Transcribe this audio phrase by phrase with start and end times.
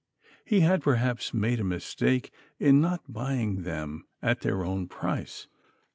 [0.45, 5.47] He had perhaps made a mistake in not buying them at their own price.